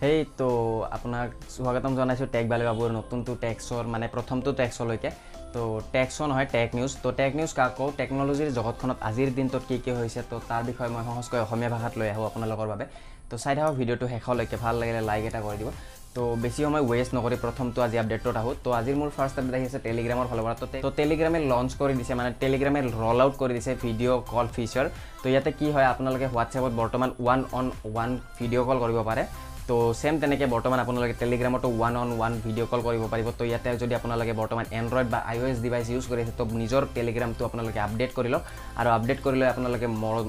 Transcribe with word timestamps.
সেই 0.00 0.16
তো 0.40 0.48
আপোনাক 0.96 1.28
স্বাগতম 1.54 1.92
জনাইছোঁ 1.98 2.28
টেক 2.34 2.44
বালি 2.52 2.64
বাবুৰ 2.68 2.90
নতুনটো 2.98 3.32
টেক্সৰ 3.44 3.84
মানে 3.94 4.06
প্ৰথমটো 4.14 4.50
টেক্সলৈকে 4.60 5.10
তো 5.54 5.62
টেক্সো 5.94 6.22
নহয় 6.30 6.48
টেক 6.56 6.68
নিউজ 6.76 6.92
তো 7.04 7.08
টেক 7.18 7.32
নিউজ 7.38 7.52
কাক 7.58 7.78
টেকন'লজিৰ 8.00 8.48
জগতখনত 8.58 8.98
আজিৰ 9.08 9.28
দিনটোত 9.38 9.64
কি 9.68 9.76
কি 9.84 9.90
হৈছে 9.98 10.20
তো 10.30 10.36
তাৰ 10.50 10.62
বিষয়ে 10.68 10.90
মই 10.94 11.02
সহজকৈ 11.08 11.38
অসমীয়া 11.46 11.70
ভাষাত 11.74 11.92
লৈ 12.00 12.08
আহোঁ 12.14 12.24
আপোনালোকৰ 12.30 12.66
বাবে। 12.72 12.84
তো 13.30 13.34
চাই 13.42 13.54
থাকক 13.58 13.74
ভিডিঅ'টো 13.80 14.06
শেষলৈকে 14.12 14.56
ভাল 14.64 14.74
লাগিলে 14.80 15.00
লাইক 15.10 15.22
এটা 15.30 15.40
কৰি 15.46 15.56
দিব। 15.60 15.70
তো 16.14 16.22
বেছি 16.42 16.60
সময় 16.66 16.84
ৱেষ্ট 16.90 17.12
নকৰি 17.16 17.36
প্ৰথমটো 17.44 17.78
আজি 17.86 17.96
আপডেটত 18.02 18.36
আহোঁ। 18.40 18.54
তো 18.64 18.68
আজিৰ 18.78 18.96
মোৰ 19.00 19.10
ফাৰ্ষ্ট 19.16 19.36
আপডেট 19.40 19.54
আহিছে 19.58 19.78
টেলিগ্ৰামৰ 19.86 20.26
ফালৰ 20.30 20.44
পৰা। 20.46 20.54
তো 20.84 20.88
টেলিগ্ৰামে 20.98 21.38
লঞ্চ 21.52 21.70
কৰি 21.80 21.94
দিছে 22.00 22.12
মানে 22.20 22.30
টেলিগ্ৰামে 22.42 22.80
ৰল 23.02 23.18
আউট 23.24 23.34
কৰি 23.40 23.52
দিছে 23.58 23.72
ভিডিঅ' 23.84 24.20
কল 24.32 24.46
ফিচাৰ 24.56 24.86
তো 25.22 25.26
ইয়াতে 25.32 25.50
কি 25.58 25.66
হয় 25.74 25.86
আপোনালোকে 25.92 26.26
হোৱাটছএপত 26.32 26.72
বৰ্তমান 26.80 27.10
one 27.22 27.40
on 27.58 27.66
one 27.88 28.10
video' 28.38 28.64
call 28.68 28.78
কৰিব 28.84 29.00
পাৰে। 29.10 29.22
তো 29.68 29.76
ছেম 30.00 30.14
তেনেকৈ 30.22 30.46
বৰ্তমান 30.54 30.78
আপোনালোকে 30.84 31.14
টেলিগ্ৰামতো 31.20 31.68
one 31.76 31.94
on 32.00 32.08
one 32.16 32.32
video' 32.44 32.68
call 32.70 32.80
কৰিব 32.86 33.02
পাৰিব। 33.12 33.28
তো 33.38 33.44
ইয়াতে 33.50 33.68
যদি 33.82 33.94
আপোনালোকে 33.98 34.32
বৰ্তমান 34.40 34.64
এণ্ড্ৰইড 34.78 35.06
বা 35.12 35.18
I 35.30 35.36
O' 35.42 35.48
S 35.52 35.58
device 35.64 35.86
use 35.92 36.04
কৰি 36.10 36.20
আছে 36.24 36.34
তো 36.38 36.44
নিজৰ 36.62 36.82
টেলিগ্ৰামটো 36.96 37.42
আপোনালোকে 37.48 37.78
আপডেট 37.86 38.10
কৰি 38.18 38.28
লওক 38.34 38.42
আৰু 38.80 38.88
আপডেট 38.96 39.18
কৰি 39.24 39.36
লৈ 39.40 39.48
আপোনালোকে 39.54 39.86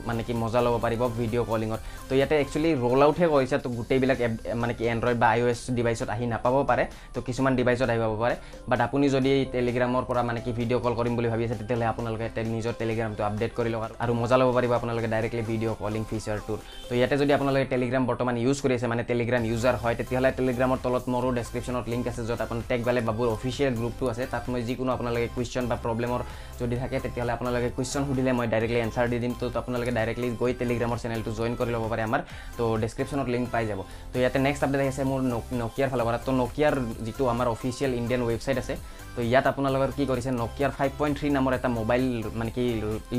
মানে 0.10 0.22
কি 0.28 0.34
মজা 0.44 0.60
ল'ব 0.66 0.76
পাৰিব 0.86 1.02
ভিডিঅ' 1.20 1.46
কলিঙত 1.52 1.80
তো। 2.08 2.14
ইয়াতে 2.20 2.36
একচুৱেলি 2.44 2.70
ৰ'ল 2.84 3.02
আউটহে 3.06 3.28
কৰিছে 3.34 3.56
তো 3.64 3.68
গোটেইবিলাক 3.78 4.20
এপ 4.28 4.34
মানে 4.62 4.74
কি 4.78 4.84
এণ্ড্ৰইড 4.94 5.18
বা 5.22 5.28
আই 5.34 5.40
অ' 5.44 5.50
এছ 5.54 5.62
ডিভাইচত 5.78 6.08
আহি 6.16 6.26
নাপাব 6.34 6.56
পাৰে 6.70 6.84
তো 7.14 7.20
কিছুমান 7.28 7.54
ডিভাইচত 7.60 7.88
আহি 7.94 8.00
পাব 8.06 8.14
পাৰে। 8.24 8.36
বাট 8.70 8.80
আপুনি 8.88 9.06
যদি 9.16 9.32
টেলিগ্ৰামৰ 9.56 10.04
পৰা 10.10 10.22
মানে 10.30 10.40
কি 10.46 10.52
ভিডিঅ' 10.60 10.82
কল 10.86 10.94
কৰিম 11.00 11.14
বুলি 11.18 11.28
ভাবি 11.34 11.44
আছে 11.48 11.56
তেতিয়াহ'লে 11.62 11.86
আপোনালোকে 11.94 12.26
নিজৰ 12.56 12.74
টেলিগ্ৰামটো 12.82 13.22
আপডেট 13.30 13.52
কৰি 13.58 13.70
লওক 13.74 13.84
আৰু 14.04 14.12
মজা 14.22 14.36
ল'ব 14.40 14.50
পাৰিব 14.58 14.72
আপোনালোকে 14.80 15.08
ডাইৰেক্টলি 15.14 15.44
ভিডিঅ' 15.52 15.76
কলিং 15.84 16.02
ফিচাৰটোৰ 16.10 16.60
তো 16.88 16.94
ইয়াতে 17.00 17.16
যদি 17.22 17.32
আপোনালোকে 17.38 17.66
টেলিগ্ৰাম 17.74 18.04
বৰ্তমান 18.10 18.36
ইউজ 18.44 18.58
কৰি 18.64 18.74
আছে 18.80 18.88
মানে 18.94 19.04
টেলিগ্ৰাম 19.10 19.24
ইউজাৰ 19.26 19.76
হয় 19.84 19.96
তেতিয়াহ'লে 20.00 20.32
টেলিগ্ৰামৰ 20.38 20.80
তলত 20.86 21.06
মোৰো 21.14 21.30
ডেছক্ৰিপশ্যনত 21.38 21.86
লিংক 21.92 22.06
আছে 22.12 22.22
য'ত 22.30 22.42
আপোনাৰ 22.46 22.66
টেক 22.70 22.82
বালে 22.88 23.02
বাবুৰ 23.10 23.28
অফিচিয়েল 23.36 23.74
গ্ৰুপটো 23.80 24.06
আছে। 24.12 24.24
তাত 24.34 24.44
মই 24.52 24.62
যিকোনো 24.68 24.92
আপোনালোকে 24.96 25.28
কুৱেশ্যন 25.36 25.64
বা 25.72 25.76
প্ৰব্লেমৰ 25.86 26.22
যদি 26.60 26.76
থাকে 26.82 26.98
তেতিয়াহ'লে 27.06 27.34
আপোনালোকে 27.38 27.70
কুৱেশ্যন 27.76 28.02
সুধিলে 28.08 28.32
মই 28.38 28.48
ডাইৰেক্টলি 28.54 28.80
এনচাৰ 28.86 29.06
দি 29.12 29.18
দিম। 29.24 29.34
তো 29.40 29.46
আপোনালোকে 29.62 29.92
ডাইৰেক্টলি 29.98 30.28
গৈ 30.42 30.52
টেলিগ্ৰামৰ 30.62 30.98
চেনেলটো 31.04 31.32
জইন 31.40 31.54
কৰি 31.60 31.72
ল'ব 31.76 31.84
পাৰে 31.92 32.04
আমাৰ। 32.10 32.22
তো 32.58 32.64
ডেছক্ৰিপশ্যনত 32.84 33.28
লিংক 33.34 33.46
পাই 33.54 33.64
যাব। 33.70 33.80
তো 34.12 34.16
ইয়াতে 34.22 34.40
নেক্সট 34.46 34.62
আপডেট 34.66 34.82
আহিছে 34.86 35.04
মোৰ 35.12 35.20
নকিয়াৰ 35.62 35.90
ফালৰ 35.92 36.06
পৰা। 36.08 36.18
তো 36.26 36.32
নকিয়াৰ 36.42 36.74
যিটো 37.06 37.24
আমাৰ 37.34 37.48
অফিচিয়েল 37.56 37.92
ইণ্ডিয়ান 38.00 38.22
ৱেবছাইট 38.30 38.58
আছে 38.64 38.76
তো 39.16 39.22
ইয়াত 39.32 39.46
আপোনালোকৰ 39.52 39.90
কি 39.98 40.04
কৰিছে 40.12 40.30
নকিয়াৰ 40.44 40.72
ফাইভ 40.78 40.92
পইণ্ট 41.00 41.16
থ্ৰী 41.20 41.28
নামৰ 41.38 41.52
এটা 41.58 41.70
মোবাইল 41.80 42.06
মানে 42.40 42.52
কি 42.56 42.64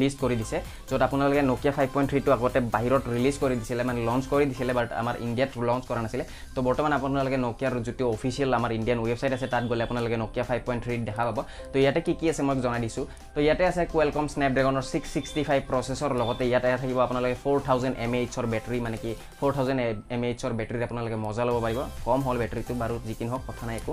লিষ্ট 0.00 0.16
কৰি 0.22 0.36
দিছে 0.40 0.56
য'ত 0.88 1.00
আপোনালোকে 1.08 1.42
নকিয়া 1.52 1.72
ফাইভ 1.76 1.88
পইণ্ট 1.94 2.08
থ্ৰীটো 2.10 2.30
আগতে 2.36 2.58
বাহিৰত 2.74 3.02
ৰিলিজ 3.14 3.36
কৰি 3.42 3.54
দিছিলে 3.60 3.82
মানে 3.88 4.00
লঞ্চ 4.08 4.24
কৰি 4.32 4.44
দিছিলে 4.50 4.72
বাট 4.78 4.88
আমাৰ 5.00 5.14
ইণ্ডিয়াত 5.26 5.50
লঞ্চ 5.68 5.82
কৰা 5.90 6.00
নাছিলে। 6.04 6.24
তো 6.54 6.58
বৰ্তমান 6.66 6.92
আপোনালোকে 6.98 7.38
নকিয়াৰ 7.46 7.72
যিটো 7.86 8.04
অফিচিয়েল 8.14 8.50
আমাৰ 8.58 8.70
ইণ্ডিয়ান 8.78 8.98
ৱেবছাইট 9.06 9.32
আছে 9.36 9.46
তাত 9.52 9.64
গ'লে 9.70 9.82
আপোনালোকে 9.86 10.16
নকিয়া 10.24 10.44
ফাইভ 10.48 10.60
পইণ্ট 10.66 10.80
থ্ৰীত 10.84 11.02
দেখা 11.08 11.22
পাব। 11.28 11.38
তো 11.72 11.76
ইয়াতে 11.82 12.00
কি 12.06 12.12
কি 12.20 12.26
আছে 12.32 12.42
মই 12.46 12.54
জনাই 12.64 12.80
দিছোঁ। 12.84 13.04
তো 13.34 13.38
ইয়াতে 13.46 13.64
আছে 13.70 13.82
কুৱেলকম 13.92 14.24
স্নেপড্ৰেগনৰ 14.34 14.84
ছিক্স 14.92 15.08
ছিক্সটি 15.14 15.42
ফাইভ 15.48 15.60
প্ৰচেছৰ 15.70 16.10
লগতে 16.20 16.44
ইয়াতে 16.50 16.68
থাকিব 16.82 16.98
আপোনালোকে 17.06 17.36
ফ'ৰ 17.42 17.58
থাউজেণ্ড 17.66 17.94
এম 18.04 18.12
এইচৰ 18.20 18.44
বেটেৰী 18.52 18.78
মানে 18.86 18.96
কি 19.02 19.10
ফ'ৰ 19.38 19.50
থাউজেণ্ড 19.56 19.80
এম 20.14 20.22
এইচৰ 20.28 20.52
বেটেৰীত 20.58 20.82
আপোনালোকে 20.88 21.16
মজা 21.26 21.42
ল'ব 21.48 21.56
পাৰিব। 21.64 21.80
কম 22.06 22.20
হ'ল 22.26 22.36
বেটেৰীটো 22.42 22.72
বাৰু 22.82 22.94
যিকিন 23.08 23.28
হওক 23.32 23.42
কথা 23.48 23.64
নাই 23.68 23.76
একো। 23.80 23.92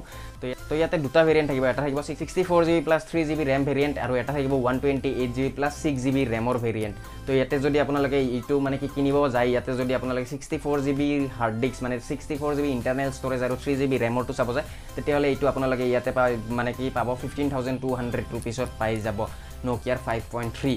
তো 0.69 0.73
ইয়াতে 0.79 0.97
দুটা 1.05 1.21
ভেৰিয়েণ্ট 1.27 1.49
থাকিব 1.51 1.65
এটা 1.71 1.81
থাকিব 1.93 2.17
sixty 2.19 2.41
four 2.43 2.63
G 2.67 2.73
B 2.73 2.81
plus 2.87 3.01
three 3.09 3.21
G 3.27 3.35
B 3.37 3.43
RAM 3.45 3.61
variant 3.65 3.95
আৰু 4.05 4.13
এটা 4.21 4.31
থাকিব 4.35 4.53
one 4.55 4.75
twenty 4.81 5.09
eight 5.21 5.31
G 5.35 5.41
B 5.45 5.51
plus 5.57 5.73
six 5.81 5.99
G 6.03 6.11
B 6.15 6.21
ৰেমৰ 6.25 6.55
variant 6.63 6.95
তো 7.25 7.31
ইয়াতে 7.37 7.55
যদি 7.65 7.77
আপোনালোকে 7.83 8.19
এইটো 8.37 8.55
মানে 8.65 8.77
কি 8.81 8.87
কিনিব 8.95 9.17
যায় 9.35 9.47
ইয়াতে 9.51 9.71
যদি 9.81 9.93
আপোনালোকে 9.97 10.27
sixty 10.33 10.57
four 10.63 10.77
G 10.85 10.93
B 10.99 11.07
hard 11.37 11.55
disk 11.63 11.77
মানে 11.85 11.95
sixty 12.09 12.35
four 12.41 12.51
G 12.55 12.61
B 12.65 12.69
internal 12.77 13.09
storage 13.17 13.41
আৰু 13.47 13.55
থ্ৰী 13.61 13.73
জি 13.79 13.85
বি 13.91 13.97
ৰেমৰটো 14.05 14.33
চাব 14.39 14.49
যায় 14.55 14.67
তেতিয়াহ'লে 14.95 15.27
এইটো 15.31 15.45
আপোনালোকে 15.51 15.85
ইয়াতে 15.91 16.11
পাই 16.17 16.31
মানে 16.57 16.71
কি 16.77 16.85
পাব 16.97 17.07
ফিফটিন 17.21 17.47
থাউজেণ্ড 17.53 17.77
টু 17.83 17.89
হাণ্ড্ৰেড 17.99 18.25
ৰুপিছত 18.33 18.69
পাই 18.79 18.91
যাব 19.05 19.19
নকিয়াৰ 19.67 19.99
ফাইভ 20.05 20.21
পইণ্ট 20.33 20.51
থ্ৰী 20.59 20.73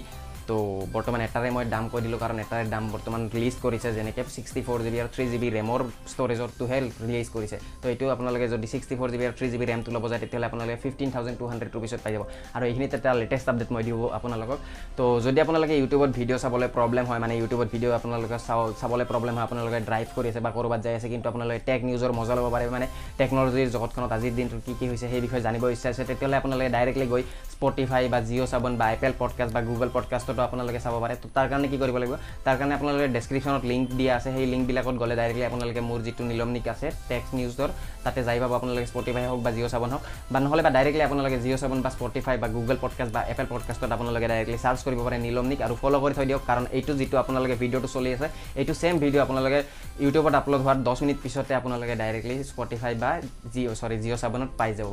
তো 0.49 0.57
বৰ্তমান 0.95 1.21
এটাৰে 1.27 1.51
মই 1.57 1.65
দাম 1.75 1.85
কৈ 1.93 2.01
দিলোঁ 2.07 2.19
কাৰণ 2.25 2.39
এটাৰে 2.45 2.65
দাম 2.75 2.85
বৰ্তমান 2.95 3.21
ৰিলিজ 3.35 3.55
কৰিছে 3.65 3.89
যেনেকৈ 3.99 4.23
ছিক্সটি 4.37 4.61
ফ'ৰ 4.67 4.79
জি 4.85 4.91
বি 4.93 4.99
আৰু 5.03 5.11
থ্ৰী 5.15 5.25
জি 5.33 5.39
বি 5.43 5.49
ৰেমৰ 5.57 5.81
ষ্ট'ৰেজৰটোহে 6.13 6.79
ৰিলিজ 7.09 7.29
কৰিছে। 7.35 7.57
তো 7.83 7.87
এইটো 7.93 8.05
আপোনালোকে 8.15 8.47
যদি 8.55 8.67
ছিক্সটি 8.73 8.95
ফ'ৰ 8.99 9.09
জি 9.13 9.17
বি 9.21 9.25
আৰু 9.29 9.35
থ্ৰী 9.39 9.47
জি 9.53 9.57
বি 9.61 9.67
ৰেমটো 9.71 9.91
ল'ব 9.97 10.05
যায় 10.11 10.21
তেতিয়াহ'লে 10.23 10.47
আপোনালোকে 10.51 10.77
ফিফটিন 10.85 11.09
থাউজেণ্ড 11.15 11.37
টু 11.41 11.45
হাণ্ড্ৰেড 11.51 11.71
ৰুপিছত 11.75 12.01
পাই 12.05 12.13
যাব। 12.15 12.23
আৰু 12.57 12.65
এইখিনিত 12.69 12.93
এটা 12.99 13.11
লেটেষ্ট 13.23 13.47
আপডেট 13.53 13.71
মই 13.75 13.83
দিব 13.89 13.99
আপোনালোকক। 14.19 14.59
তো 14.99 15.05
যদি 15.27 15.39
আপোনালোকে 15.45 15.75
ইউটিউবত 15.81 16.11
ভিডিঅ' 16.19 16.41
চাবলৈ 16.45 16.69
প্ৰব্লেম 16.77 17.05
হয় 17.11 17.21
মানে 17.25 17.35
ইউটিউবত 17.41 17.69
ভিডিঅ' 17.75 17.95
আপোনালোকে 17.99 18.39
চাবলৈ 18.81 19.05
প্ৰব্লেম 19.11 19.35
হয় 19.37 19.45
আপোনালোকে 19.49 19.79
ড্ৰাইভ 19.89 20.07
কৰি 20.17 20.27
আছে 20.33 20.41
বা 20.47 20.51
ক'ৰবাত 20.57 20.81
যাই 20.87 20.95
আছে 20.99 21.09
কিন্তু 21.13 21.27
আপোনালোকে 21.31 21.61
টেক 21.69 21.81
নিউজৰ 21.89 22.11
মজা 22.19 22.35
ল'ব 22.39 22.47
পাৰে 22.55 22.65
মানে 22.77 22.87
টেকন'লজিৰ 23.21 23.69
জগতখনত 23.75 24.11
আজিৰ 24.17 24.33
দিনটোত 24.39 24.61
কি 24.67 24.73
কি 24.79 24.85
হৈছে 24.91 25.07
সেই 25.13 25.21
বিষয়ে 25.25 25.43
জানিব 25.47 25.63
ইচ্ছা 25.75 25.89
আছে 25.93 26.03
তেতিয়াহ'লে 26.11 26.37
আপোনালোকে 26.41 26.69
ডাইৰেক্টলি 26.77 27.07
গৈ 27.13 27.23
স্পটিফাই 27.55 28.03
বা 28.13 28.19
জিঅ' 28.29 28.49
চাবন 28.53 28.73
বা 28.81 28.87
এপেল 28.97 29.13
পডকাষ্ট 29.21 29.53
বা 29.57 29.61
গুগল 29.71 29.89
পডকাষ্টতো 29.97 30.36
আপোনালোকে 30.49 30.81
চাব 30.85 30.95
পাৰে। 31.05 31.15
তো 31.23 31.27
তাৰ 31.37 31.47
কাৰণে 31.51 31.67
কি 31.73 31.77
কৰিব 31.83 31.97
লাগিব? 32.03 32.15
তাৰ 32.47 32.57
কাৰণে 32.59 32.75
আপোনালোকে 32.79 33.07
ডেছক্ৰিপশ্যনত 33.17 33.63
লিংক 33.71 33.87
দিয়া 33.99 34.13
আছে। 34.19 34.29
সেই 34.37 34.47
লিংকবিলাকত 34.53 34.97
গ'লে 35.03 35.15
ডাইৰেক্টলি 35.21 35.45
আপোনালোকে 35.51 35.81
মোৰ 35.89 35.99
যিটো 36.07 36.23
নিলমনিক 36.31 36.67
আছে 36.75 36.87
টেক্স 37.09 37.29
নিউজৰ 37.39 37.71
তাতে 38.05 38.21
যাই 38.27 38.39
পাব 38.43 38.53
আপোনালোকে 38.59 38.87
স্পটিফাই 38.93 39.25
হওক 39.31 39.41
বা 39.47 39.51
জিঅ' 39.57 39.71
চাবন 39.75 39.91
হওক। 39.95 40.03
বা 40.33 40.39
নহ'লে 40.45 40.63
বা 40.67 40.71
ডাইৰেক্টলি 40.77 41.05
আপোনালোকে 41.09 41.39
জিঅ' 41.45 41.61
চাবন 41.63 41.79
বা 41.85 41.91
স্পটিফাই 41.97 42.37
বা 42.43 42.49
গুগল 42.57 42.77
পডকাষ্ট 42.83 43.13
বা 43.17 43.21
এপেল 43.33 43.47
পডকাষ্টত 43.53 43.91
আপোনালোকে 43.97 44.27
ডাইৰেক্টলি 44.33 44.59
চাৰ্চ 44.65 44.81
কৰিব 44.87 45.01
পাৰে 45.07 45.17
নিলমনিক 45.27 45.59
আৰু 45.67 45.75
ফ'ল' 45.81 45.97
কৰি 46.05 46.15
থৈ 46.19 46.27
দিয়ক। 46.31 46.43
কাৰণ 46.51 46.65
এইটো 46.77 46.93
যিটো 47.01 47.17
আপোনালোকে 47.23 47.55
ভিডিঅ'টো 47.63 47.89
চলি 47.97 48.11
আছে 48.17 48.29
এইটো 48.61 48.73
ছেম 48.81 48.95
ভিডিঅ' 49.03 49.23
আপোনালোকে 49.27 49.59
ইউটিউবত 50.05 50.35
আপলোড 50.41 50.61
হোৱাৰ 50.65 50.79
দহ 50.87 50.97
মিনিট 51.03 51.19
পিছতে 51.25 51.53
আপোনালোকে 51.61 51.95
ডাইৰেক্টলি 52.03 52.37
স্পটিফাই 52.51 52.93
বা 53.03 53.11
জিঅ' 53.53 53.75
চৰি 53.81 53.97
জিঅ' 54.03 54.21
চাবনত 54.23 54.51
পাই 54.61 54.73
যাব। 54.81 54.93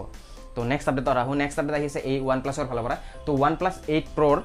তো 0.56 0.60
নেক্সট 0.72 0.88
আপডেটত 0.90 1.18
আহোঁ। 1.24 1.36
নেক্সট 1.42 1.58
আপডেট 1.62 1.76
আহিছে 1.80 2.00
এই 2.12 2.18
ওৱান 2.26 2.40
প্লাছৰ 2.44 2.66
ফালৰ 2.70 2.84
পৰা। 2.86 2.96
তো 3.26 3.30
ওৱান 3.38 3.54
প্লাছ 3.60 3.76
এইট 3.94 4.06
প্ৰ'ৰ 4.16 4.38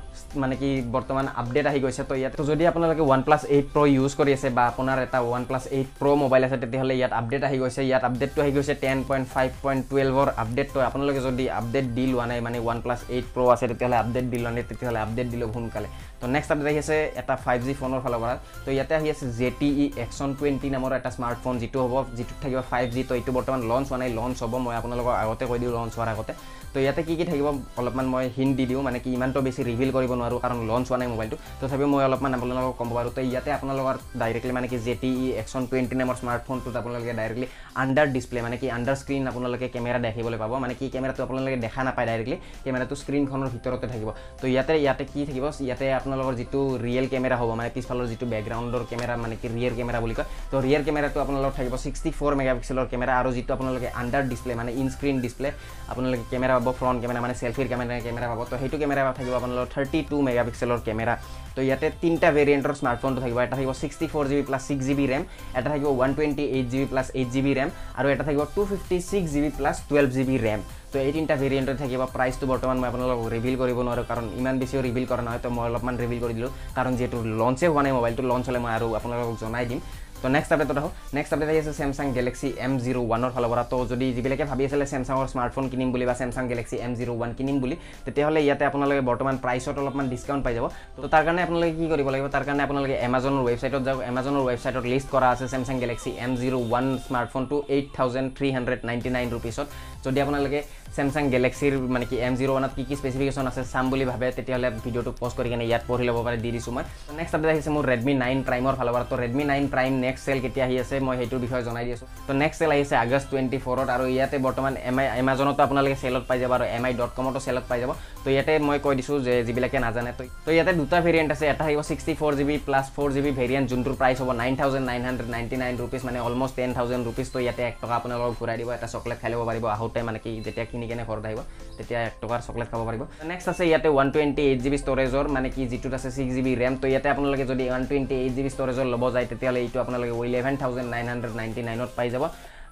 মানে 0.42 0.54
কি 0.60 0.70
বৰ্তমান 0.94 1.26
আপডেট 1.40 1.66
আহি 1.70 1.80
গৈছে। 1.84 2.02
তো 2.10 2.14
ইয়াত 2.20 2.32
যদি 2.50 2.64
আপোনালোকে 2.70 3.02
ওৱান 3.08 3.20
প্লাছ 3.26 3.42
এইট 3.54 3.66
প্ৰ' 3.74 3.88
ইউজ 3.96 4.12
কৰি 4.18 4.32
আছে 4.36 4.48
বা 4.56 4.64
আপোনাৰ 4.72 4.96
এটা 5.06 5.18
ওৱান 5.28 5.42
প্লাছ 5.48 5.64
এইট 5.76 5.88
প্ৰ' 6.00 6.16
মোবাইল 6.22 6.42
আছে 6.46 6.56
তেতিয়াহ'লে 6.62 6.94
ইয়াত 7.00 7.12
আপডেট 7.20 7.42
আহি 7.48 7.58
গৈছে। 7.62 7.80
ইয়াত 7.88 8.02
আপডেটটো 8.08 8.40
আহি 8.44 8.52
গৈছে 8.56 8.74
টেন 8.84 8.98
পইণ্ট 9.08 9.26
ফাইভ 9.34 9.50
পইণ্ট 9.64 9.80
টুৱেলভৰ 9.90 10.28
আপডেটটো 10.42 10.78
আপোনালোকে 10.88 11.20
যদি 11.28 11.44
আপডেট 11.60 11.86
দি 11.96 12.04
লোৱা 12.12 12.24
নাই 12.30 12.40
মানে 12.46 12.58
ওৱান 12.64 12.78
প্লাছ 12.84 13.00
এইট 13.14 13.26
প্ৰ' 13.34 13.50
আছে 13.54 13.64
তেতিয়াহ'লে 13.70 13.98
আপডেট 14.02 14.24
দি 14.32 14.38
লোৱা 14.42 14.52
নাই 14.56 14.64
তেতিয়াহ'লে 14.70 15.00
আপডেট 15.06 15.26
দিলেও 15.32 15.48
সোনকালে। 15.54 15.88
তো 16.20 16.24
নেক্সট 16.34 16.50
আপডেট 16.52 16.68
আহি 16.70 16.78
আছে 16.84 16.96
এটা 17.20 17.34
ফাইভ 17.44 17.58
জি 17.66 17.72
ফোনৰ 17.80 18.00
ফালৰ 18.04 18.20
পৰা। 18.22 18.34
তো 18.64 18.68
ইয়াতে 18.76 18.94
আহি 18.98 19.08
আছে 19.14 19.24
Z 19.38 19.48
T 19.58 19.68
E 19.82 19.84
Axon 20.04 20.28
twenty 20.38 20.68
নামৰ 20.74 20.90
এটা 20.98 21.10
স্মাৰ্টফোন 21.16 21.54
যিটো 21.62 21.78
হ'ব 21.84 21.94
যিটোত 22.16 22.38
থাকিব 22.42 22.60
ফাইভ 22.72 22.86
জি 22.94 23.02
তো 23.08 23.12
এইটো 23.18 23.30
বৰ্তমান 23.36 23.60
লঞ্চ 23.70 23.86
হোৱা 23.90 23.98
নাই 24.02 24.10
লঞ্চ 24.18 24.36
হ'ব 24.42 24.54
মই 24.64 24.74
আপোনালোকক 24.80 25.14
আগতে 25.22 25.44
কৈ 25.50 25.58
দিওঁ 25.62 25.72
লঞ্চ 25.78 25.92
হোৱাৰ 25.98 26.08
আগতে। 26.14 26.32
তো 26.72 26.78
ইয়াতে 26.84 27.02
কি 27.08 27.14
কি 27.18 27.24
থাকিব? 27.30 27.46
অলপমান 27.80 28.06
মই 28.12 28.24
হিণ্ট 28.36 28.52
দি 28.58 28.64
দিওঁ 28.70 28.82
মানে 28.88 28.98
কি 29.04 29.10
ইমানটো 29.16 29.38
বেছি 29.46 29.60
ৰিভিল 29.70 29.90
কৰিব 29.96 30.12
নোৱাৰোঁ 30.20 30.38
কাৰণ 30.44 30.58
লঞ্চ 30.70 30.86
হোৱা 30.90 30.98
নাই 31.00 31.08
মোবাইলটো 31.12 31.36
তথাপিও 31.60 31.88
মই 31.92 32.02
অলপমান 32.08 32.32
আপোনালোকক 32.38 32.74
ক'ব 32.80 32.90
পাৰোঁ 32.96 33.12
তো 33.16 33.20
ইয়াতে 33.30 33.50
আপোনালোকৰ 33.58 33.96
ডাইৰেক্টলি 34.20 34.52
মানে 34.58 34.66
কি 34.72 34.76
Z 34.86 34.94
T 35.02 35.10
E 35.22 35.26
Axon 35.42 35.62
twenty 35.70 35.94
নামৰ 36.00 36.16
স্মাৰ্টফোনটোত 36.20 36.74
আপোনালোকে 36.82 37.12
ডাইৰেক্টলি 37.20 37.46
আণ্ডাৰ 37.82 38.06
ডিছপ্লে 38.14 38.38
মানে 38.46 38.56
কি 38.60 38.66
আণ্ডাৰ 38.76 38.96
স্ক্ৰীণ 39.00 39.22
আপোনালোকে 39.30 39.66
কেমেৰা 39.74 39.98
দেখিবলৈ 40.06 40.38
পাব। 40.42 40.52
মানে 40.64 40.74
কি 40.78 40.86
কেমেৰাটো 40.94 41.20
আপোনালোকে 41.26 41.56
দেখা 41.64 41.80
নাপায় 41.86 42.06
ডাইৰেক্টলি 42.10 42.36
কেমেৰাটো 42.64 42.94
স্ক্ৰীণখনৰ 43.02 43.48
ভিতৰতে 43.54 43.86
থাকিব। 43.92 44.08
তো 44.40 44.44
ইয়াতে 44.54 44.72
ইয়াতে 44.84 45.04
কি 45.12 45.20
থাকিব? 45.28 45.44
ইয়াতে 45.66 45.86
আপোনালোকৰ 45.98 46.34
যিটো 46.40 46.60
ৰিয়েল 46.84 47.06
কেমেৰা 47.12 47.36
হ'ব 47.40 47.50
মানে 47.58 47.70
পিছফালৰ 47.74 48.06
যিটো 48.12 48.26
বেকগ্ৰাউণ্ডৰ 48.32 48.82
কেমেৰা 48.90 49.14
মানে 49.24 49.34
কি 49.40 49.46
ৰিয়েৰ 49.56 49.72
কেমেৰা 49.78 49.98
বুলি 50.04 50.14
কয় 50.18 50.28
তো 50.50 50.56
ৰিয়েৰ 50.66 50.82
কেমেৰাটো 50.86 51.18
আপোনালোকৰ 51.24 51.52
থাকিব 51.58 51.74
ছিক্সটি 51.84 52.10
ফ'ৰ 52.18 52.32
মেগাপিক্সেলৰ 52.40 52.86
কেমেৰা 52.92 53.12
আৰু 53.20 53.30
যিটো 53.36 53.50
আপোনালোকে 53.56 53.88
আণ্ডাৰ 54.00 54.22
ডিছপ্লে 54.30 54.52
মানে 54.60 54.70
ইন 54.80 54.86
স্ক্ৰীণ 54.94 55.16
ডিছপ্লে 55.24 55.48
আপোনালোকে 55.92 56.24
কেমেৰা 56.32 56.54
পাব 56.58 56.68
ফ্ৰণ্ট 56.78 56.98
কেমেৰা 57.02 57.20
মানে 57.24 57.34
চেল্ফিৰ 57.40 57.66
কেমেৰা 57.70 58.00
কেমেৰা 58.06 58.26
পাব। 58.30 58.40
তো 58.50 58.54
সেইটো 58.60 58.76
কেমেৰা 58.82 59.02
থাকিব 59.18 59.34
আপোনালোকৰ 59.40 59.68
থাৰ্টি 59.74 59.98
টু 60.10 60.16
মেগাপিক্সেলৰ 60.28 60.78
কেমেৰা 60.86 61.14
তো 61.54 61.60
ইয়াতে 61.66 61.86
তিনিটা 62.02 62.28
ভেৰিয়েণ্টৰ 62.36 62.74
স্মাৰ্টফোনটো 62.80 63.20
থাকিব। 63.24 63.38
এটা 63.46 63.56
থাকিব 63.58 63.72
sixty 63.82 64.06
four 64.12 64.24
G 64.30 64.34
B 64.38 64.44
plus 64.48 64.62
six 64.68 64.82
G 64.88 64.94
B 64.98 65.06
RAM 65.12 65.22
এটা 65.58 65.68
থাকিব 65.72 65.88
one 65.94 66.10
twenty 66.16 66.44
eight 66.56 66.66
G 66.72 66.76
B 66.80 66.86
plus 66.92 67.06
eight 67.18 67.28
G 67.34 67.40
B 67.46 67.52
RAM 67.58 67.68
আৰু 67.98 68.06
এটা 68.14 68.24
থাকিব 68.28 68.42
two 68.56 68.62
fifty 68.70 68.96
six 69.10 69.28
G 69.34 69.40
B 69.44 69.50
plus 69.58 69.76
twelve 69.88 70.08
G 70.16 70.22
B 70.28 70.36
RAM 70.46 70.60
তো 70.92 70.96
এই 71.06 71.10
তিনিটা 71.14 71.34
ভেৰিয়েণ্টত 71.42 71.76
থাকিব। 71.82 72.00
প্ৰাইচটো 72.16 72.44
বৰ্তমান 72.50 72.76
মই 72.80 72.88
আপোনালোকক 72.90 73.26
ৰিভিল 73.34 73.54
কৰিব 73.62 73.78
নোৱাৰোঁ 73.86 74.04
কাৰণ 74.10 74.24
ইমান 74.40 74.54
বেছিও 74.60 74.80
ৰিভিল 74.86 75.04
কৰা 75.10 75.22
নহয়। 75.26 75.40
তো 75.44 75.48
মই 75.56 75.64
অলপমান 75.68 75.94
ৰিভিল 76.02 76.18
কৰি 76.24 76.34
দিলোঁ 76.38 76.50
কাৰণ 76.76 76.92
যিহেতু 76.98 77.16
লঞ্চে 77.40 77.66
হোৱা 77.72 77.82
নাই 77.84 77.92
মোবাইলটো 77.98 78.22
লঞ্চ 78.30 78.44
হ'লে 78.48 78.60
মই 78.64 78.72
আৰু 78.78 78.86
আপোনালোকক 78.98 79.36
জনাই 79.42 79.64
দিম। 79.70 79.80
তো 80.22 80.26
নেক্সট 80.36 80.50
আপডেটত 80.54 80.78
আহোঁ 80.80 80.90
নেক্সট 81.16 81.32
আপডেট 81.34 81.48
আহি 81.52 81.58
আছে 81.62 81.72
চেমচাং 81.80 82.06
গেলেক্সি 82.18 82.48
এম 82.66 82.72
জিৰ' 82.84 82.98
ওৱানৰ 83.04 83.30
ফালৰ 83.34 83.50
পৰা। 83.52 83.64
তো 83.72 83.76
যদি 83.92 84.06
যিবিলাকে 84.16 84.44
ভাবি 84.50 84.62
আছিলে 84.68 84.86
চেমচাঙৰ 84.92 85.26
স্মাৰ্টফোন 85.32 85.64
কিনিম 85.72 85.88
বুলি 85.94 86.04
বা 86.10 86.14
Samsung 86.20 86.44
Galaxy 86.50 86.76
M 86.86 86.92
zero' 86.98 87.12
one 87.16 87.30
কিনিম 87.38 87.56
বুলি 87.62 87.76
তেতিয়াহ'লে 88.06 88.40
ইয়াতে 88.46 88.64
আপোনালোকে 88.70 89.02
বৰ্তমান 89.10 89.36
প্ৰাইচত 89.44 89.76
অলপমান 89.82 90.06
ডিছকাউণ্ট 90.12 90.42
পাই 90.46 90.54
যাব। 90.56 90.66
তো 91.02 91.06
তাৰ 91.14 91.22
কাৰণে 91.26 91.40
আপোনালোকে 91.46 91.72
কি 91.78 91.86
কৰিব 91.92 92.08
লাগিব? 92.12 92.26
তাৰ 92.34 92.44
কাৰণে 92.48 92.62
আপোনালোকে 92.66 92.94
এমাজনৰ 93.08 93.42
ৱেবছাইটত 93.48 93.82
যাওক। 93.86 94.00
এমাজনৰ 94.12 94.42
ৱেবছাইটত 94.48 94.84
লিষ্ট 94.92 95.08
কৰা 95.14 95.28
আছে 95.34 95.44
Samsung 95.52 95.76
Galaxy 95.82 96.10
M 96.24 96.32
zero' 96.40 96.56
one 96.62 96.86
স্মাৰ্টফোনটো 97.06 97.56
eight 97.74 97.86
thousand 97.96 98.28
three 98.36 98.48
hundred 98.56 98.80
ninety 98.88 99.10
nine 99.16 99.28
ৰুপিছত 99.34 99.66
যদি 100.04 100.18
আপোনালোকে 100.24 100.60
চেমচাং 100.96 101.24
গেলেক্সিৰ 101.34 101.74
মানে 101.94 102.06
কি 102.10 102.16
এম 102.26 102.34
জিৰ' 102.38 102.50
ওৱানত 102.52 102.72
কি 102.76 102.82
কি 102.88 102.94
স্পেচিফিকেশ্যন 103.00 103.46
আছে 103.50 103.62
চাম 103.72 103.84
বুলি 103.92 104.04
ভাবে 104.10 104.26
তেতিয়াহ'লে 104.36 104.68
ভিডিঅ'টো 104.84 105.10
পষ্ট 105.20 105.36
কৰি 105.38 105.48
কিনে 105.52 105.64
ইয়াত 105.70 105.82
পঢ়ি 105.88 106.04
ল'ব 106.08 106.18
পাৰে 106.26 106.38
দি 106.44 106.50
দিছোঁ 106.54 106.72
মই। 106.76 106.84
নেক্সট 107.18 107.34
আপডেট 107.36 107.50
আহিছে 107.54 107.70
মোৰ 107.76 107.84
ৰেডমি 107.92 108.14
নাইন 108.24 108.38
প্ৰাইমৰ 108.48 108.74
ফালৰ 108.78 108.92
পৰা। 108.94 109.04
তো 109.10 109.16
Redmi 109.22 109.44
nine 109.52 109.64
Prime 109.74 109.92
next 110.08 110.24
sale 110.26 110.38
কেতিয়া 110.44 110.64
আহি 110.66 110.76
আছে 110.82 110.94
মই 111.06 111.16
সেইটোৰ 111.20 111.40
বিষয়ে 111.44 111.64
জনাই 111.68 111.84
দি 111.86 111.92
আছোঁ। 111.96 112.08
তো 112.26 112.32
নেক্সট 112.42 112.58
চেল 112.60 112.70
আহিছে 112.76 112.94
আগষ্ট 113.04 113.26
টুৱেণ্টি 113.30 113.58
ফ'ৰত 113.64 113.88
আৰু 113.96 114.04
ইয়াতে 114.16 114.36
বৰ্তমান 114.46 114.74
এম 114.90 114.98
আই 115.00 115.06
এমাজনতো 115.22 115.60
আপোনালোকে 115.66 115.96
চেলত 116.02 116.24
পাই 116.28 116.38
যাব 116.42 116.52
আৰু 116.56 116.64
এম 116.76 116.84
আই 116.88 116.92
ডট 117.00 117.12
কমতো 117.16 117.40
চেলত 117.46 117.64
পাই 117.70 117.78
যাব। 117.82 117.90
তো 118.24 118.28
ইয়াতে 118.34 118.52
মই 118.68 118.78
কৈ 118.84 118.94
দিছোঁ 118.98 119.16
যে 119.26 119.34
যিবিলাকে 119.46 119.78
নাজানে 119.86 120.12
তো 120.18 120.22
তো 120.46 120.50
ইয়াতে 120.56 120.72
দুটা 120.80 120.98
ভেৰিয়েণ্ট 121.06 121.30
আছে 121.34 121.44
এটা 121.52 121.64
আহিব 121.68 121.80
sixty 121.90 122.12
four 122.20 122.32
G 122.38 122.44
B 122.48 122.56
plus 122.66 122.86
four 122.96 123.08
G 123.14 123.20
B 123.24 123.30
variant 123.40 123.66
যোনটোৰ 123.72 123.94
price 124.00 124.16
হ'ব 124.22 124.30
nine 124.42 124.54
thousand 124.60 124.86
nine 124.90 125.02
hundred 125.08 125.28
ninety 125.34 125.56
nine 125.62 125.74
rupees 125.82 126.02
মানে 126.08 126.18
অলমষ্ট 126.26 126.54
টেন 126.58 126.70
থাউজেণ্ড 126.78 127.02
ৰুপিজ 127.08 127.28
তো 127.34 127.38
ইয়াতে 127.44 127.62
এক 127.70 127.76
টকা 127.82 127.94
আপোনালোকক 128.00 128.32
ঘূৰাই 128.40 128.56
দিব 128.60 128.68
এটা 128.76 128.88
চকলেট 128.94 129.18
খাই 129.22 129.30
ল'ব 129.32 129.42
পাৰিব 129.50 129.64
আহোঁতে 129.76 130.00
মানে 130.08 130.18
কি 130.24 130.30
যেতিয়া 130.46 130.66
কিনি 130.70 130.84
কেনে 130.90 131.04
ঘৰত 131.08 131.24
আহিব 131.28 131.40
তেতিয়া 131.78 131.98
এক 132.08 132.14
টকাৰ 132.22 132.40
চকলেট 132.46 132.68
খাব 132.72 132.80
পাৰিব। 132.88 133.02
নেক্সট 133.30 133.48
আছে 133.52 133.64
ইয়াতে 133.70 133.88
one 133.94 134.08
twenty 134.14 134.42
eight 134.50 134.60
G 134.64 134.68
B 134.72 134.78
ষ্ট'ৰেজৰ 134.82 135.24
মানে 135.36 135.48
কি 135.54 135.62
যিটোত 135.72 135.94
আছে 135.98 136.08
ছিক্স 136.16 136.32
জি 136.36 136.42
বি 136.46 136.52
ৰেম 136.62 136.74
তো 136.82 136.86
ইয়াতে 136.92 137.08
আপোনালোকে 137.14 137.44
যদি 137.50 137.64
one 137.70 137.82
twenty 137.88 138.14
eight 138.22 138.32
G 138.36 138.42
B 138.46 138.50
ষ্ট'ৰেজৰ 138.54 138.86
ল'ব 138.92 139.04
যায় 139.14 139.26
তেতিয়াহ'লে 139.30 139.60
এইটো 139.64 139.78
আপোনালোকে 139.82 139.97
eleven 140.28 140.54
thousand 140.62 140.88
nine 140.94 141.06
hundred 141.10 141.34
ninety 141.40 141.60
নাইনত 141.68 141.90
পাই 141.98 142.08
যাব। 142.14 142.24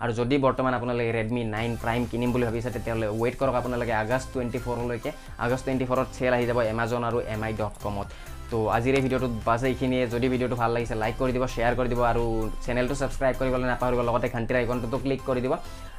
আৰু 0.02 0.12
যদি 0.20 0.37
বৰ্তমান 0.44 0.73
আপোনালোকে 0.78 1.12
ৰেডমি 1.19 1.43
নাইন 1.56 1.70
প্ৰাইম 1.82 2.02
কিনিম 2.11 2.31
বুলি 2.34 2.44
ভাবিছে 2.49 2.70
তেতিয়াহ'লে 2.76 3.06
ৱেইট 3.20 3.34
কৰক 3.40 3.55
আপোনালোকে 3.61 3.93
আগষ্ট 4.02 4.26
টুৱেণ্টি 4.32 4.58
ফ'ৰলৈকে 4.64 5.11
আগষ্ট 5.44 5.62
টুৱেণ্টি 5.67 5.84
ফ'ৰত 5.88 6.08
চেল 6.17 6.32
আহি 6.37 6.46
যাব 6.50 6.58
এমাজন 6.73 7.02
আৰু 7.08 7.19
এম 7.34 7.43
আই 7.46 7.52
ডট 7.61 7.75
কমত 7.84 8.08
তো। 8.50 8.58
আজিৰ 8.76 8.94
এই 8.99 9.02
ভিডিঅ'টোত 9.05 9.32
বাছ 9.49 9.62
এইখিনিয়ে। 9.70 10.05
যদি 10.14 10.26
ভিডিঅ'টো 10.32 10.56
ভাল 10.62 10.70
লাগিছে 10.76 10.94
লাইক 11.02 11.14
কৰি 11.20 11.32
দিব 11.37 11.44
শ্বেয়াৰ 11.55 11.75
কৰি 11.78 11.88
দিব 11.93 12.00
আৰু 12.12 12.25
চেনেলটো 12.64 12.94
ছাবস্ক্ৰাইব 13.00 13.34
কৰিবলৈ 13.40 13.67
নাপাহৰিব 13.73 14.00
লগতে 14.08 14.28
ঘণ্টিৰ 14.34 14.56
আইকনটোতো 14.61 14.96
ক্লিক 15.05 15.20
কৰি 15.28 15.40
দিব। 15.44 15.55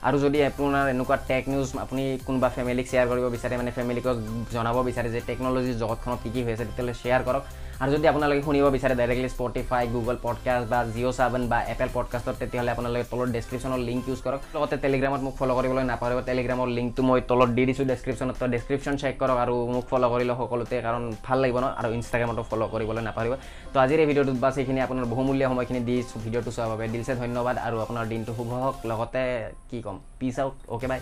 আৰু 0.07 0.18
যদি 0.25 0.38
আপোনাৰ 0.50 0.85
এনেকুৱা 0.94 1.18
টেক 1.29 1.44
নিউজ 1.51 1.68
আপুনি 1.85 2.03
কোনোবা 2.27 2.50
ফেমিলিক 2.57 2.85
শ্বেয়াৰ 2.91 3.07
কৰিব 3.12 3.25
বিচাৰে 3.35 3.56
মানে 3.62 3.71
ফেমিলিকক 3.77 4.15
জনাব 4.56 4.77
বিচাৰে 4.89 5.09
যে 5.15 5.19
টেকন'লজিৰ 5.29 5.75
জগতখনত 5.81 6.19
কি 6.24 6.29
কি 6.33 6.41
হৈ 6.45 6.53
আছে 6.56 6.65
তেতিয়াহ'লে 6.69 6.94
শ্বেয়াৰ 7.01 7.21
কৰক। 7.27 7.44
আৰু 7.81 7.91
যদি 7.95 8.07
আপোনালোকে 8.12 8.41
শুনিব 8.47 8.65
বিচাৰে 8.75 8.95
ডাইৰেক্টলি 9.00 9.29
স্পটিফাই 9.35 9.83
গুগল 9.95 10.15
পডকাষ্ট 10.25 10.65
বা 10.71 10.79
জিঅ' 10.94 11.13
ছেভেন 11.18 11.44
বা 11.51 11.57
এপল 11.74 11.89
পডকাষ্টত 11.97 12.35
তেতিয়াহ'লে 12.41 12.71
আপোনালোকে 12.75 13.06
তলত 13.12 13.29
ডেছক্ৰিপশ্যনৰ 13.35 13.79
লিংক 13.89 14.03
ইউজ 14.09 14.19
কৰক। 14.25 14.41
লগতে 14.56 14.75
টেলিগ্ৰামত 14.83 15.21
মোক 15.25 15.33
ফ'ল' 15.39 15.53
কৰিবলৈ 15.57 15.83
নাপাহৰিব। 15.91 16.19
টেলিগ্ৰামৰ 16.29 16.68
লিংকটো 16.77 17.01
মই 17.09 17.19
তলত 17.29 17.50
দি 17.57 17.63
দিছোঁ 17.69 17.85
ডেছক্ৰিপশ্যনত 17.91 18.41
ডেছক্ৰিপশ্যন 18.53 18.95
চেক 19.01 19.13
কৰক 19.21 19.38
আৰু 19.44 19.56
মোক 19.75 19.85
ফ'ল' 19.91 20.06
কৰি 20.13 20.24
লওক 20.29 20.39
সকলোতে 20.41 20.75
কাৰণ 20.88 21.03
ভাল 21.27 21.38
লাগিব 21.44 21.57
ন? 21.63 21.65
আৰু 21.79 21.89
ইনষ্টাগ্ৰামতো 21.97 22.41
ফ'ল' 22.50 22.65
কৰিবলৈ 22.74 23.03
নাপাহৰিব। 23.09 23.33
তো 23.74 23.77
আজিৰ 23.85 23.97
এই 24.03 24.07
ভিডিঅ'টোত 24.09 24.38
বাছ 24.44 24.56
এইখিনি 24.62 24.79
আপোনাৰ 24.88 25.06
বহুমূলীয়া 25.13 25.47
সময়খিনি 25.51 25.79
দি 25.89 25.95
ভিডিঅ'টো 26.25 26.51
চোৱাৰ 26.56 26.69
বাবে 26.74 26.85
দিলছে 26.94 27.12
ধন্যবাদ 27.21 27.56
আৰু 27.68 27.75
আপোনাৰ 27.85 28.06
দিনটো 28.12 28.31
শুভ 28.38 28.50
হওক। 28.63 28.75
লগতে 28.89 29.24
কি 29.69 29.77
ক'ম? 29.85 29.97
পিছ 30.19 30.35
আউট 30.44 30.56
অ'কে 30.74 30.88
বাই 30.91 31.00